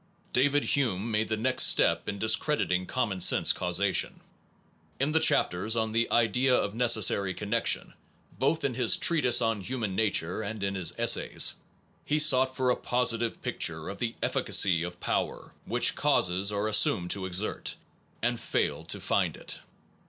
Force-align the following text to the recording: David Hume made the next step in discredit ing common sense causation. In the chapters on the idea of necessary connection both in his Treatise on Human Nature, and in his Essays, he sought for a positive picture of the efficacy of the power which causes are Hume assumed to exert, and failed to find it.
David 0.33 0.63
Hume 0.63 1.11
made 1.11 1.29
the 1.29 1.37
next 1.37 1.65
step 1.67 2.09
in 2.09 2.17
discredit 2.17 2.71
ing 2.71 2.87
common 2.87 3.21
sense 3.21 3.53
causation. 3.53 4.19
In 4.99 5.11
the 5.11 5.19
chapters 5.19 5.75
on 5.75 5.91
the 5.91 6.09
idea 6.09 6.55
of 6.55 6.73
necessary 6.73 7.35
connection 7.35 7.93
both 8.39 8.63
in 8.63 8.73
his 8.73 8.97
Treatise 8.97 9.43
on 9.43 9.61
Human 9.61 9.95
Nature, 9.95 10.41
and 10.41 10.63
in 10.63 10.73
his 10.73 10.95
Essays, 10.97 11.53
he 12.03 12.17
sought 12.17 12.55
for 12.55 12.71
a 12.71 12.75
positive 12.75 13.43
picture 13.43 13.89
of 13.89 13.99
the 13.99 14.15
efficacy 14.23 14.81
of 14.81 14.93
the 14.93 14.97
power 14.97 15.53
which 15.65 15.93
causes 15.93 16.51
are 16.51 16.61
Hume 16.63 16.69
assumed 16.69 17.11
to 17.11 17.27
exert, 17.27 17.75
and 18.23 18.39
failed 18.39 18.89
to 18.89 18.99
find 18.99 19.37
it. 19.37 19.59